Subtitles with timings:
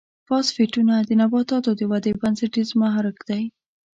[0.29, 3.43] فاسفیټونه د نباتاتو د ودې بنسټیز محرک دی.